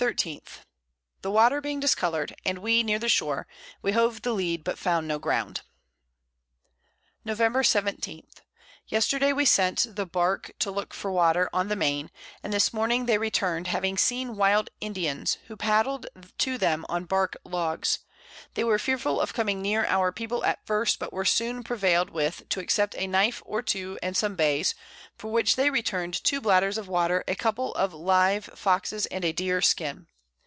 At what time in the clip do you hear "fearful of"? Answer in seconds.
18.79-19.33